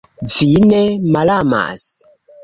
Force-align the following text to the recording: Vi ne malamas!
Vi 0.35 0.47
ne 0.69 0.79
malamas! 1.17 1.85